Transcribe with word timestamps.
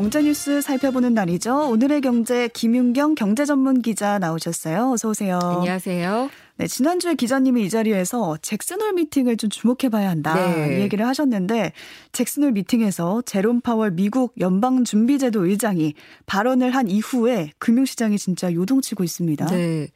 경제 0.00 0.22
뉴스 0.22 0.62
살펴보는 0.62 1.12
날이죠. 1.12 1.68
오늘의 1.68 2.00
경제 2.00 2.48
김윤경 2.48 3.16
경제 3.16 3.44
전문 3.44 3.82
기자 3.82 4.18
나오셨어요. 4.18 4.92
어서 4.92 5.10
오세요. 5.10 5.38
안녕하세요. 5.38 6.30
네, 6.56 6.66
지난주에 6.66 7.16
기자님이 7.16 7.64
이 7.64 7.68
자리에서 7.68 8.38
잭슨홀 8.40 8.94
미팅을 8.94 9.36
좀 9.36 9.50
주목해 9.50 9.90
봐야 9.90 10.08
한다. 10.08 10.34
네. 10.34 10.78
이 10.78 10.80
얘기를 10.80 11.06
하셨는데 11.06 11.72
잭슨홀 12.12 12.52
미팅에서 12.52 13.20
제롬 13.26 13.60
파월 13.60 13.90
미국 13.90 14.32
연방준비제도 14.40 15.44
의장이 15.44 15.92
발언을 16.24 16.74
한 16.74 16.88
이후에 16.88 17.50
금융시장이 17.58 18.16
진짜 18.16 18.50
요동치고 18.54 19.04
있습니다. 19.04 19.48
네. 19.48 19.88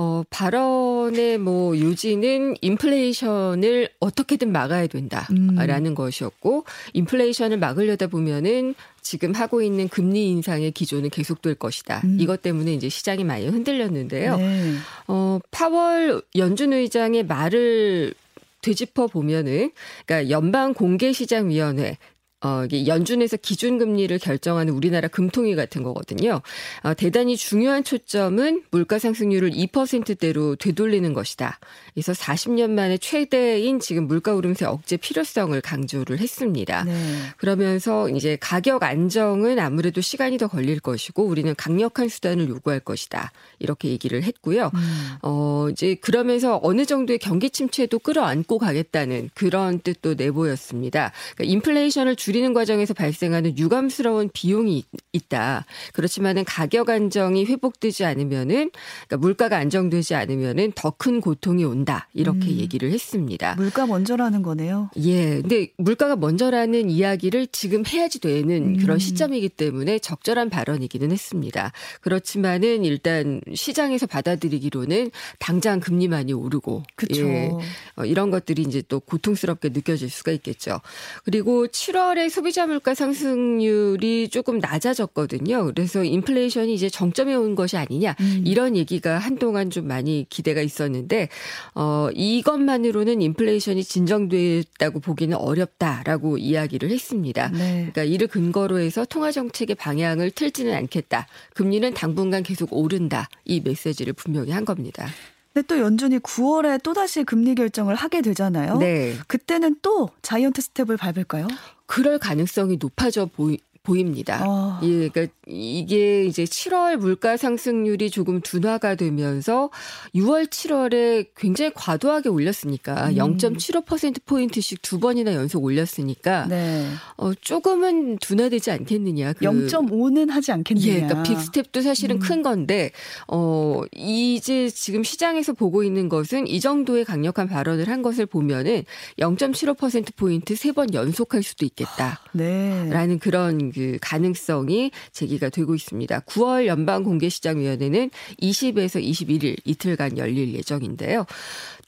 어, 0.00 0.22
발언의 0.30 1.38
뭐 1.38 1.76
요지는 1.76 2.54
인플레이션을 2.60 3.88
어떻게든 3.98 4.52
막아야 4.52 4.86
된다라는 4.86 5.86
음. 5.86 5.94
것이었고 5.96 6.64
인플레이션을 6.92 7.58
막으려다 7.58 8.06
보면은 8.06 8.76
지금 9.02 9.34
하고 9.34 9.60
있는 9.60 9.88
금리 9.88 10.30
인상의 10.30 10.70
기조는 10.70 11.10
계속될 11.10 11.56
것이다. 11.56 12.02
음. 12.04 12.16
이것 12.20 12.42
때문에 12.42 12.74
이제 12.74 12.88
시장이 12.88 13.24
많이 13.24 13.48
흔들렸는데요. 13.48 14.36
네. 14.36 14.74
어, 15.08 15.40
파월 15.50 16.22
연준 16.36 16.72
의장의 16.72 17.26
말을 17.26 18.14
되짚어 18.62 19.08
보면은 19.08 19.72
그러니까 20.06 20.30
연방 20.30 20.74
공개 20.74 21.12
시장 21.12 21.48
위원회 21.48 21.98
어, 22.40 22.64
이게 22.64 22.86
연준에서 22.86 23.36
기준금리를 23.36 24.16
결정하는 24.18 24.72
우리나라 24.72 25.08
금통위 25.08 25.56
같은 25.56 25.82
거거든요. 25.82 26.40
어, 26.84 26.94
대단히 26.94 27.36
중요한 27.36 27.82
초점은 27.82 28.62
물가 28.70 28.98
상승률을 28.98 29.50
2%대로 29.50 30.54
되돌리는 30.54 31.12
것이다. 31.12 31.58
그래서 31.94 32.12
40년 32.12 32.70
만에 32.70 32.96
최대인 32.98 33.80
지금 33.80 34.06
물가 34.06 34.34
오름세 34.34 34.66
억제 34.66 34.96
필요성을 34.96 35.60
강조를 35.60 36.20
했습니다. 36.20 36.84
네. 36.84 36.92
그러면서 37.38 38.08
이제 38.10 38.36
가격 38.40 38.84
안정은 38.84 39.58
아무래도 39.58 40.00
시간이 40.00 40.38
더 40.38 40.46
걸릴 40.46 40.78
것이고 40.78 41.24
우리는 41.24 41.52
강력한 41.56 42.08
수단을 42.08 42.48
요구할 42.48 42.78
것이다. 42.78 43.32
이렇게 43.58 43.88
얘기를 43.88 44.22
했고요. 44.22 44.70
음. 44.72 45.08
어, 45.22 45.68
이제 45.72 45.96
그러면서 45.96 46.60
어느 46.62 46.84
정도의 46.86 47.18
경기 47.18 47.50
침체도 47.50 47.98
끌어안고 47.98 48.58
가겠다는 48.58 49.30
그런 49.34 49.80
뜻도 49.80 50.14
내보였습니다. 50.14 51.12
그러니까 51.34 51.52
인플레이션을 51.52 52.14
줄이는 52.28 52.52
과정에서 52.52 52.92
발생하는 52.92 53.56
유감스러운 53.56 54.28
비용이 54.34 54.84
있다. 55.14 55.64
그렇지만은 55.94 56.44
가격 56.44 56.90
안정이 56.90 57.46
회복되지 57.46 58.04
않으면은 58.04 58.70
그러니까 59.06 59.16
물가가 59.16 59.56
안정되지 59.56 60.14
않으면은 60.14 60.72
더 60.74 60.98
큰 60.98 61.20
고통이 61.20 61.64
온다. 61.64 62.08
이렇게 62.12 62.48
음. 62.48 62.58
얘기를 62.58 62.90
했습니다. 62.90 63.54
물가 63.54 63.86
먼저라는 63.86 64.42
거네요. 64.42 64.90
예. 64.98 65.40
근데 65.40 65.68
물가가 65.78 66.16
먼저라는 66.16 66.90
이야기를 66.90 67.46
지금 67.52 67.86
해야지 67.86 68.18
되는 68.18 68.74
음. 68.74 68.76
그런 68.76 68.98
시점이기 68.98 69.48
때문에 69.50 70.00
적절한 70.00 70.50
발언이기는 70.50 71.12
했습니다. 71.12 71.72
그렇지만은 72.00 72.84
일단 72.84 73.40
시장에서 73.54 74.06
받아들이기로는 74.06 75.12
당장 75.38 75.78
금리 75.80 76.08
많이 76.08 76.32
오르고 76.32 76.82
그렇죠. 76.96 77.26
예. 77.26 77.50
어, 77.96 78.04
이런 78.04 78.30
것들이 78.30 78.62
이제 78.62 78.82
또 78.88 78.98
고통스럽게 78.98 79.70
느껴질 79.70 80.10
수가 80.10 80.32
있겠죠. 80.32 80.80
그리고 81.24 81.68
7월 81.68 82.17
8월에 82.18 82.28
소비자 82.30 82.66
물가 82.66 82.94
상승률이 82.94 84.28
조금 84.28 84.58
낮아졌거든요. 84.58 85.66
그래서 85.66 86.02
인플레이션이 86.02 86.74
이제 86.74 86.90
정점에 86.90 87.34
온 87.34 87.54
것이 87.54 87.76
아니냐 87.76 88.16
음. 88.20 88.42
이런 88.44 88.76
얘기가 88.76 89.18
한동안 89.18 89.70
좀 89.70 89.86
많이 89.86 90.26
기대가 90.28 90.60
있었는데 90.60 91.28
어 91.74 92.08
이것만으로는 92.12 93.22
인플레이션이 93.22 93.84
진정됐다고 93.84 95.00
보기는 95.00 95.36
어렵다라고 95.36 96.38
이야기를 96.38 96.90
했습니다. 96.90 97.48
네. 97.50 97.88
그러니까 97.92 98.02
이를 98.02 98.26
근거로 98.26 98.78
해서 98.78 99.04
통화 99.04 99.30
정책의 99.30 99.76
방향을 99.76 100.32
틀지는 100.32 100.74
않겠다. 100.74 101.28
금리는 101.54 101.94
당분간 101.94 102.42
계속 102.42 102.72
오른다. 102.72 103.28
이 103.44 103.60
메시지를 103.60 104.12
분명히 104.12 104.50
한 104.50 104.64
겁니다. 104.64 105.06
근데 105.54 105.66
또 105.66 105.78
연준이 105.78 106.18
9월에 106.18 106.82
또다시 106.82 107.24
금리 107.24 107.54
결정을 107.54 107.94
하게 107.94 108.22
되잖아요. 108.22 108.78
네. 108.78 109.14
그때는 109.26 109.76
또 109.82 110.10
자이언트 110.22 110.60
스텝을 110.60 110.96
밟을까요? 110.96 111.46
그럴 111.88 112.18
가능성이 112.18 112.76
높아져 112.76 113.24
보이, 113.24 113.58
보입니다. 113.88 114.42
어. 114.46 114.80
예, 114.82 115.08
그러니까 115.08 115.26
이게 115.46 116.24
이제 116.24 116.44
7월 116.44 116.96
물가 116.96 117.36
상승률이 117.36 118.10
조금 118.10 118.40
둔화가 118.40 118.94
되면서 118.94 119.70
6월, 120.14 120.46
7월에 120.48 121.28
굉장히 121.36 121.72
과도하게 121.74 122.28
올렸으니까 122.28 123.08
음. 123.08 123.14
0.75% 123.14 124.24
포인트씩 124.24 124.80
두 124.82 125.00
번이나 125.00 125.34
연속 125.34 125.64
올렸으니까 125.64 126.46
네. 126.46 126.86
어 127.16 127.34
조금은 127.34 128.18
둔화되지 128.18 128.70
않겠느냐. 128.70 129.34
그 129.34 129.44
0.5는 129.44 130.30
하지 130.30 130.52
않겠느냐. 130.52 130.86
예, 130.86 131.00
그러니까 131.00 131.22
빅스텝도 131.24 131.82
사실은 131.82 132.16
음. 132.16 132.20
큰 132.20 132.42
건데 132.42 132.92
어 133.26 133.82
이제 133.94 134.70
지금 134.70 135.02
시장에서 135.02 135.52
보고 135.52 135.82
있는 135.82 136.08
것은 136.08 136.46
이 136.46 136.60
정도의 136.60 137.04
강력한 137.04 137.48
발언을 137.48 137.88
한 137.88 138.02
것을 138.02 138.24
보면은 138.26 138.84
0.75% 139.18 140.16
포인트 140.16 140.54
세 140.56 140.68
번 140.78 140.94
연속할 140.94 141.42
수도 141.42 141.64
있겠다. 141.64 142.20
네. 142.32 142.88
라는 142.90 143.18
그런 143.18 143.72
그 143.78 143.96
가능성이 144.00 144.90
제기가 145.12 145.48
되고 145.50 145.74
있습니다. 145.74 146.20
9월 146.20 146.66
연방 146.66 147.04
공개 147.04 147.28
시장 147.28 147.60
위원회는 147.60 148.10
20에서 148.42 149.00
21일 149.02 149.56
이틀간 149.64 150.18
열릴 150.18 150.52
예정인데요. 150.54 151.24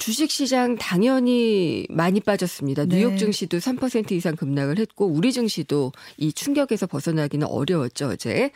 주식 0.01 0.31
시장 0.31 0.77
당연히 0.77 1.87
많이 1.91 2.21
빠졌습니다. 2.21 2.87
네. 2.87 2.97
뉴욕 2.97 3.19
증시도 3.19 3.59
3% 3.59 4.13
이상 4.13 4.35
급락을 4.35 4.79
했고 4.79 5.07
우리 5.07 5.31
증시도 5.31 5.93
이 6.17 6.33
충격에서 6.33 6.87
벗어나기는 6.87 7.47
어려웠죠 7.47 8.07
어제. 8.07 8.51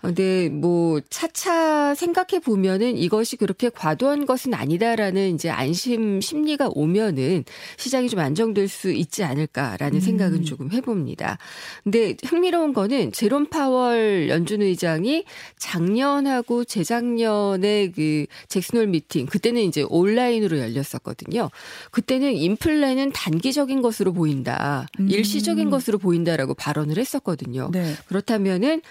근데 0.00 0.48
뭐 0.48 1.00
차차 1.08 1.94
생각해 1.94 2.40
보면은 2.42 2.96
이것이 2.96 3.36
그렇게 3.36 3.68
과도한 3.68 4.26
것은 4.26 4.52
아니다라는 4.52 5.34
이제 5.34 5.48
안심 5.48 6.20
심리가 6.20 6.68
오면은 6.72 7.44
시장이 7.76 8.08
좀 8.08 8.18
안정될 8.18 8.66
수 8.66 8.90
있지 8.90 9.22
않을까라는 9.22 9.98
음. 9.98 10.00
생각은 10.00 10.44
조금 10.44 10.72
해봅니다. 10.72 11.38
근데 11.84 12.16
흥미로운 12.24 12.59
거는 12.72 13.12
제롬 13.12 13.46
파월 13.46 14.28
연준 14.28 14.62
의장이 14.62 15.24
작년하고 15.58 16.64
재작년에 16.64 17.90
그 17.90 18.26
잭슨홀 18.48 18.86
미팅 18.88 19.26
그때는 19.26 19.62
이제 19.62 19.84
온라인으로 19.88 20.58
열렸었거든요. 20.58 21.50
그때는 21.90 22.32
인플레는 22.32 23.12
단기적인 23.12 23.82
것으로 23.82 24.12
보인다. 24.12 24.86
음. 25.00 25.08
일시적인 25.10 25.70
것으로 25.70 25.98
보인다라고 25.98 26.54
발언을 26.54 26.98
했었거든요. 26.98 27.70
네. 27.72 27.94
그렇다면은 28.06 28.82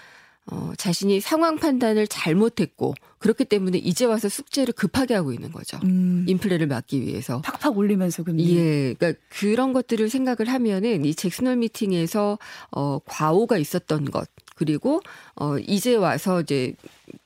어, 0.51 0.73
자신이 0.77 1.19
상황 1.21 1.57
판단을 1.57 2.07
잘못했고 2.07 2.95
그렇기 3.19 3.45
때문에 3.45 3.77
이제 3.77 4.05
와서 4.05 4.29
숙제를 4.29 4.73
급하게 4.73 5.13
하고 5.13 5.33
있는 5.33 5.51
거죠. 5.51 5.77
음. 5.83 6.25
인플레를 6.27 6.67
막기 6.67 7.01
위해서. 7.01 7.41
팍팍 7.41 7.77
올리면서 7.77 8.23
금리. 8.23 8.57
예. 8.57 8.93
그러니까 8.93 9.19
그런 9.29 9.73
것들을 9.73 10.09
생각을 10.09 10.51
하면은 10.51 11.05
이 11.05 11.13
잭슨홀 11.13 11.57
미팅에서 11.57 12.39
어 12.71 12.99
과오가 13.05 13.57
있었던 13.57 14.05
것 14.05 14.27
그리고 14.55 15.01
어 15.35 15.57
이제 15.57 15.95
와서 15.95 16.41
이제 16.41 16.75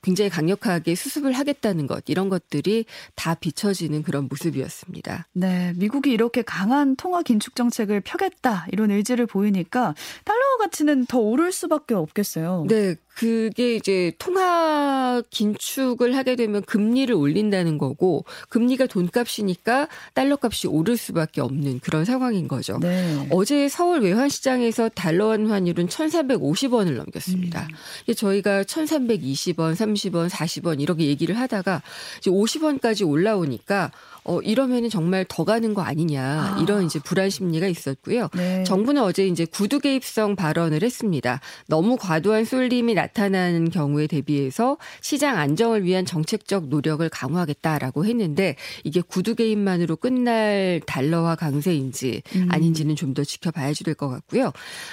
굉장히 0.01 0.29
강력하게 0.29 0.95
수습을 0.95 1.33
하겠다는 1.33 1.87
것 1.87 2.03
이런 2.07 2.29
것들이 2.29 2.85
다 3.15 3.35
비춰지는 3.35 4.03
그런 4.03 4.27
모습이었습니다. 4.29 5.27
네, 5.33 5.73
미국이 5.75 6.11
이렇게 6.11 6.41
강한 6.41 6.95
통화 6.95 7.21
긴축 7.21 7.55
정책을 7.55 8.01
펴겠다 8.01 8.65
이런 8.71 8.91
의지를 8.91 9.25
보이니까 9.25 9.95
달러 10.25 10.57
가치는 10.59 11.05
더 11.05 11.19
오를 11.19 11.51
수밖에 11.51 11.93
없겠어요. 11.93 12.65
네, 12.67 12.95
그게 13.15 13.75
이제 13.75 14.11
통화 14.17 15.21
긴축을 15.29 16.15
하게 16.15 16.35
되면 16.35 16.63
금리를 16.63 17.13
올린다는 17.13 17.77
거고 17.77 18.25
금리가 18.49 18.87
돈값이니까 18.87 19.87
달러 20.13 20.37
값이 20.41 20.67
오를 20.67 20.97
수밖에 20.97 21.41
없는 21.41 21.79
그런 21.79 22.05
상황인 22.05 22.47
거죠. 22.47 22.79
네. 22.79 23.27
어제 23.29 23.69
서울 23.69 24.01
외환시장에서 24.01 24.89
달러 24.89 25.27
원 25.27 25.47
환율은 25.47 25.87
1,350원을 25.87 26.95
넘겼습니다. 26.95 27.67
음. 28.09 28.13
저희가 28.13 28.63
1,320원, 28.63 29.75
30원, 29.75 30.29
40원 30.29 30.81
이렇게 30.81 31.05
얘기를 31.05 31.37
하다가 31.39 31.81
이제 32.17 32.31
50원까지 32.31 33.07
올라오니까 33.07 33.91
어 34.25 34.39
이러면은 34.39 34.89
정말 34.89 35.25
더 35.27 35.43
가는 35.43 35.73
거 35.73 35.81
아니냐 35.81 36.23
아. 36.23 36.59
이런 36.61 36.85
이제 36.85 36.99
불안 36.99 37.29
심리가 37.29 37.67
있었고요. 37.67 38.29
네. 38.33 38.63
정부는 38.63 39.01
어제 39.01 39.27
이제 39.27 39.45
구두 39.45 39.79
개입성 39.79 40.35
발언을 40.35 40.81
했습니다. 40.81 41.41
너무 41.67 41.97
과도한 41.97 42.45
쏠림이 42.45 42.93
나타나는 43.03 43.69
경우에 43.69 44.07
대비해서 44.07 44.77
시장 45.01 45.37
안정을 45.37 45.85
위한 45.85 46.05
정책적 46.05 46.67
노력을 46.67 47.07
강화하겠다라고 47.07 48.05
했는데 48.05 48.55
이게 48.83 49.01
구두 49.01 49.35
개인만으로 49.35 49.95
끝날 49.95 50.81
달러화 50.85 51.35
강세인지 51.35 52.21
음. 52.35 52.47
아닌지는 52.51 52.95
좀 52.95 53.13
더 53.13 53.23
지켜봐야 53.23 53.73
될것 53.73 54.09
같고요. 54.09 54.51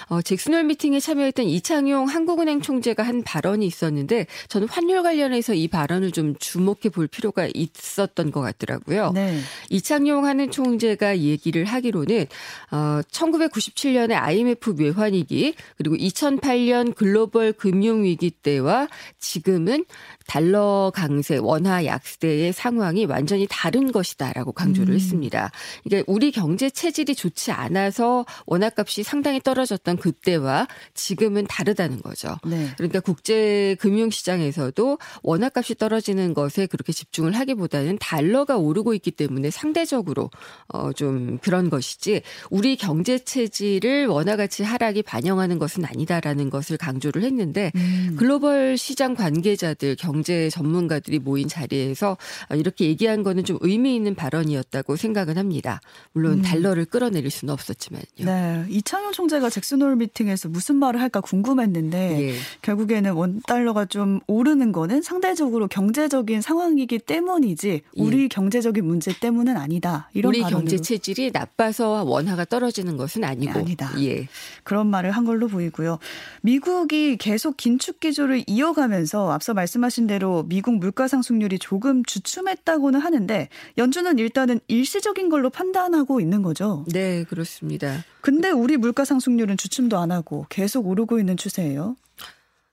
어, 0.09 0.23
잭슨홀 0.23 0.65
미팅에 0.65 1.01
참여했던 1.01 1.47
이창용 1.47 2.07
한국은행 2.07 2.61
총재가 2.61 3.03
한 3.03 3.23
발언이 3.23 3.67
있었는데 3.67 4.27
저는 4.49 4.69
환율 4.69 5.03
관련해서 5.03 5.55
이 5.55 5.69
발언을 5.69 6.13
좀 6.13 6.35
주목해 6.39 6.91
볼 6.93 7.07
필요가 7.07 7.49
있었던 7.53 8.31
것 8.31 8.41
같더라고요. 8.41 9.13
네. 9.13 9.39
이창용 9.71 10.27
하는 10.27 10.51
총재가 10.51 11.19
얘기를 11.19 11.65
하기로는 11.65 12.27
어, 12.71 13.01
1997년에 13.11 14.13
IMF 14.13 14.75
외환위기 14.79 15.55
그리고 15.77 15.97
2008년 15.97 16.95
글로벌 16.95 17.53
금융 17.53 18.00
위기 18.03 18.31
때와 18.31 18.89
지금은 19.19 19.85
달러 20.31 20.93
강세, 20.95 21.39
원화 21.39 21.85
약세의 21.85 22.53
상황이 22.53 23.05
완전히 23.05 23.49
다른 23.51 23.91
것이다라고 23.91 24.53
강조를 24.53 24.95
음. 24.95 24.95
했습니다. 24.95 25.51
이게 25.85 26.05
우리 26.07 26.31
경제 26.31 26.71
체질이 26.71 27.17
좋지 27.17 27.51
않아서 27.51 28.25
원화 28.47 28.71
값이 28.77 29.03
상당히 29.03 29.41
떨어졌던 29.41 29.97
그때와 29.97 30.69
지금은 30.95 31.49
다르다는 31.49 32.01
거죠. 32.01 32.37
네. 32.47 32.69
그러니까 32.77 33.01
국제 33.01 33.75
금융 33.81 34.11
시장에서도 34.11 34.99
원화 35.25 35.51
값이 35.53 35.75
떨어지는 35.75 36.33
것에 36.33 36.67
그렇게 36.67 36.93
집중을 36.93 37.33
하기보다는 37.33 37.99
달러가 37.99 38.57
오르고 38.57 38.95
있기 38.95 39.11
때문에 39.11 39.51
상대적으로 39.51 40.31
어 40.69 40.93
좀 40.93 41.39
그런 41.39 41.71
것이지 41.71 42.21
우리 42.51 42.77
경제 42.77 43.19
체질을 43.19 44.07
원화 44.07 44.37
가치 44.37 44.63
하락이 44.63 45.03
반영하는 45.03 45.59
것은 45.59 45.85
아니다라는 45.85 46.51
것을 46.51 46.77
강조를 46.77 47.23
했는데 47.23 47.73
음. 47.75 48.17
글로벌 48.19 48.77
시장 48.77 49.15
관계자들 49.15 49.97
경 49.97 50.20
경제 50.21 50.51
전문가들이 50.51 51.19
모인 51.19 51.49
자리에서 51.49 52.19
이렇게 52.55 52.85
얘기한 52.85 53.23
거는 53.23 53.45
좀 53.45 53.57
의미 53.63 53.97
있는 53.97 54.15
발언이었다고 54.15 54.97
생각은 54.97 55.39
합니다. 55.39 55.81
물론 56.13 56.33
음. 56.33 56.43
달러를 56.43 56.85
끌어내릴 56.85 57.31
수는 57.31 57.55
없었지만요. 57.55 58.05
네. 58.19 58.67
이창용 58.69 59.13
총재가 59.13 59.49
잭슨홀 59.49 59.97
미팅에서 59.97 60.51
무슨 60.51 60.77
말을 60.77 61.01
할까 61.01 61.23
궁금했는데 61.23 62.29
예. 62.29 62.35
결국에는 62.61 63.13
원 63.13 63.41
달러가 63.47 63.87
좀 63.87 64.21
오르는 64.27 64.73
거는 64.73 65.01
상대적으로 65.01 65.69
경제적인 65.69 66.43
상황이기 66.43 66.99
때문이지 66.99 67.69
예. 67.71 67.81
우리 67.97 68.25
예. 68.25 68.29
경제적인 68.29 68.85
문제 68.85 69.19
때문은 69.19 69.57
아니다. 69.57 70.11
이런 70.13 70.29
우리 70.29 70.43
경제 70.43 70.77
체질이 70.77 71.31
나빠서 71.33 72.05
원화가 72.05 72.45
떨어지는 72.45 72.99
것은 72.99 73.25
아니고 73.25 73.59
아니다. 73.59 73.91
예. 74.01 74.29
그런 74.65 74.87
말을 74.89 75.13
한 75.13 75.25
걸로 75.25 75.49
보이고요. 75.49 75.99
미국이 76.43 77.17
계속 77.17 77.57
긴축 77.57 78.01
기조를 78.01 78.45
이어가면서 78.47 79.31
앞서 79.33 79.55
말씀하신 79.55 80.07
대로 80.11 80.43
미국 80.43 80.75
물가 80.75 81.07
상승률이 81.07 81.61
조금 81.61 82.05
주춤했다고는 82.05 82.99
하는데 82.99 83.49
연준은 83.79 84.19
일단은 84.19 84.59
일시적인 84.67 85.29
걸로 85.29 85.51
판단하고 85.51 86.21
있는 86.21 86.43
거죠. 86.43 86.85
네, 86.93 87.23
그렇습니다. 87.23 88.05
근데 88.21 88.51
우리 88.51 88.77
물가 88.77 89.05
상승률은 89.05 89.57
주춤도 89.57 89.97
안 89.99 90.11
하고 90.11 90.47
계속 90.49 90.89
오르고 90.89 91.21
있는 91.21 91.37
추세예요. 91.37 91.95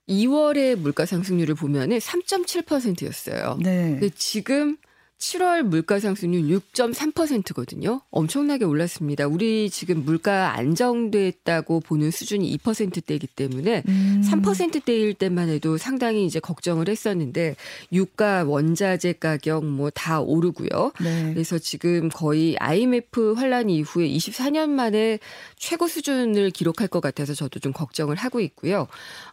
2월의 0.08 0.80
물가 0.80 1.06
상승률을 1.06 1.54
보면은 1.54 1.98
3.7%였어요. 1.98 3.58
네. 3.62 3.90
근데 3.92 4.10
지금 4.16 4.76
7월 5.18 5.62
물가 5.62 5.98
상승률 5.98 6.42
6.3%거든요. 6.42 8.00
엄청나게 8.10 8.64
올랐습니다. 8.64 9.26
우리 9.26 9.68
지금 9.68 10.04
물가 10.04 10.56
안정됐다고 10.56 11.80
보는 11.80 12.10
수준이 12.12 12.56
2%대이기 12.58 13.26
때문에 13.26 13.82
음. 13.88 14.22
3%대일 14.24 15.14
때만 15.14 15.48
해도 15.48 15.76
상당히 15.76 16.24
이제 16.24 16.38
걱정을 16.38 16.88
했었는데 16.88 17.56
유가, 17.92 18.44
원자재 18.44 19.14
가격 19.14 19.64
뭐 19.64 19.90
다 19.98 20.20
오르고요. 20.20 20.92
네. 21.00 21.32
그래서 21.32 21.58
지금 21.58 22.08
거의 22.08 22.56
IMF 22.58 23.32
환란 23.32 23.68
이후에 23.70 24.06
24년 24.08 24.68
만에 24.68 25.18
최고 25.56 25.88
수준을 25.88 26.50
기록할 26.50 26.86
것 26.86 27.00
같아서 27.00 27.34
저도 27.34 27.58
좀 27.58 27.72
걱정을 27.72 28.14
하고 28.14 28.38
있고요. 28.40 28.86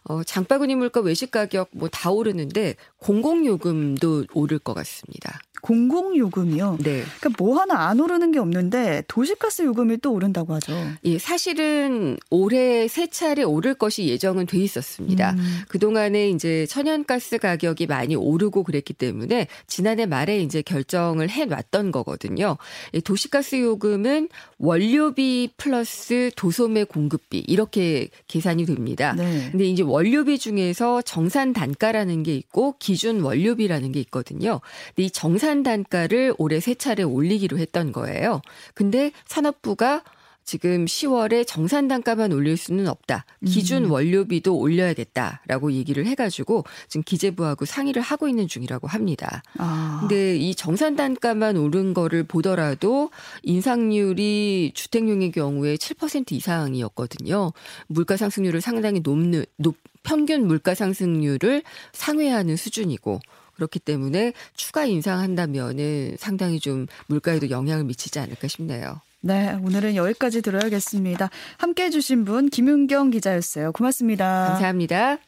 어, 0.04 0.24
장바구니 0.24 0.74
물가 0.74 1.00
외식 1.00 1.30
가격 1.30 1.68
뭐 1.72 1.88
다 1.92 2.10
오르는데 2.10 2.74
공공요금도 2.98 4.24
오를 4.34 4.58
것 4.58 4.74
같습니다. 4.74 5.38
공공 5.66 6.16
요금이요? 6.16 6.78
네. 6.78 7.02
그러니까 7.18 7.30
뭐 7.42 7.58
하나 7.58 7.88
안 7.88 7.98
오르는 7.98 8.30
게 8.30 8.38
없는데 8.38 9.02
도시가스 9.08 9.62
요금이 9.62 9.96
또 9.96 10.12
오른다고 10.12 10.54
하죠. 10.54 10.72
예, 11.02 11.18
사실은 11.18 12.16
올해 12.30 12.86
세 12.86 13.08
차례 13.08 13.42
오를 13.42 13.74
것이 13.74 14.06
예정은 14.06 14.46
돼 14.46 14.58
있었습니다. 14.58 15.32
음. 15.32 15.62
그동안에 15.66 16.30
이제 16.30 16.66
천연가스 16.66 17.38
가격이 17.38 17.86
많이 17.88 18.14
오르고 18.14 18.62
그랬기 18.62 18.92
때문에 18.92 19.48
지난해 19.66 20.06
말에 20.06 20.38
이제 20.38 20.62
결정을 20.62 21.30
해 21.30 21.46
놨던 21.46 21.90
거거든요. 21.90 22.58
도시가스 23.02 23.60
요금은 23.60 24.28
원료비 24.58 25.50
플러스 25.56 26.30
도소매 26.36 26.84
공급비 26.84 27.38
이렇게 27.40 28.08
계산이 28.28 28.66
됩니다. 28.66 29.14
네. 29.16 29.48
근데 29.50 29.64
이제 29.64 29.82
원료비 29.82 30.38
중에서 30.38 31.02
정산 31.02 31.52
단가라는 31.52 32.22
게 32.22 32.36
있고 32.36 32.76
기준 32.78 33.20
원료비라는 33.20 33.90
게 33.90 33.98
있거든요. 33.98 34.60
근데 34.94 35.06
이 35.06 35.10
정산 35.10 35.55
생산 35.56 35.62
단가를 35.62 36.34
올해 36.38 36.60
세 36.60 36.74
차례 36.74 37.02
올리기로 37.02 37.58
했던 37.58 37.92
거예요. 37.92 38.42
근데 38.74 39.12
산업부가 39.26 40.02
지금 40.44 40.84
10월에 40.84 41.44
정산 41.46 41.88
단가만 41.88 42.32
올릴 42.32 42.56
수는 42.56 42.86
없다. 42.86 43.24
기준 43.44 43.86
음. 43.86 43.90
원료비도 43.90 44.56
올려야겠다라고 44.56 45.72
얘기를 45.72 46.06
해가지고 46.06 46.64
지금 46.88 47.02
기재부하고 47.02 47.64
상의를 47.64 48.00
하고 48.00 48.28
있는 48.28 48.46
중이라고 48.46 48.86
합니다. 48.86 49.42
아. 49.58 49.98
근데 50.00 50.36
이 50.36 50.54
정산 50.54 50.94
단가만 50.94 51.56
오른 51.56 51.94
거를 51.94 52.22
보더라도 52.22 53.10
인상률이 53.42 54.72
주택용의 54.74 55.32
경우에 55.32 55.74
7% 55.76 56.32
이상이었거든요. 56.32 57.52
물가 57.88 58.16
상승률을 58.16 58.60
상당히 58.60 59.00
높는 59.00 59.44
높 59.56 59.76
평균 60.04 60.46
물가 60.46 60.76
상승률을 60.76 61.64
상회하는 61.92 62.54
수준이고 62.54 63.18
그렇기 63.56 63.80
때문에 63.80 64.32
추가 64.54 64.84
인상한다면은 64.84 66.16
상당히 66.18 66.60
좀 66.60 66.86
물가에도 67.06 67.50
영향을 67.50 67.84
미치지 67.84 68.18
않을까 68.18 68.48
싶네요. 68.48 69.00
네, 69.20 69.54
오늘은 69.54 69.96
여기까지 69.96 70.40
들어야겠습니다. 70.40 71.30
함께 71.58 71.84
해주신 71.86 72.24
분 72.24 72.48
김윤경 72.48 73.10
기자였어요. 73.10 73.72
고맙습니다. 73.72 74.48
감사합니다. 74.50 75.18